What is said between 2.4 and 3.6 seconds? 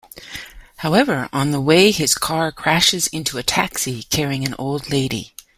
crashes into a